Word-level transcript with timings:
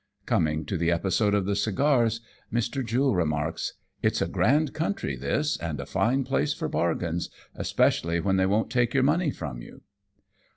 Coming 0.25 0.65
to 0.65 0.77
the 0.79 0.89
episode 0.89 1.35
of 1.35 1.45
the 1.45 1.55
cigars, 1.55 2.21
Mr. 2.51 2.83
Jule 2.83 3.13
remarks," 3.13 3.73
It's 4.01 4.19
a 4.19 4.25
grand 4.27 4.73
country 4.73 5.15
this, 5.15 5.57
and 5.57 5.79
a 5.79 5.85
fine 5.85 6.23
place 6.23 6.55
for 6.55 6.67
bargains, 6.67 7.29
especially 7.53 8.19
when 8.19 8.37
they 8.37 8.47
won't 8.47 8.71
take 8.71 8.95
your 8.95 9.03
money 9.03 9.29
from 9.29 9.61
you.'' 9.61 9.83